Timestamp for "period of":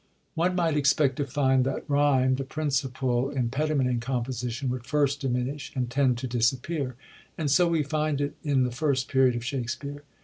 9.07-9.43